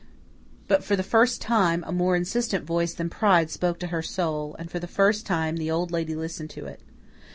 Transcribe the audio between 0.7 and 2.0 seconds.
for the first time, a